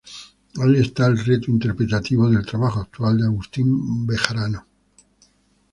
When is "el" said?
1.05-1.23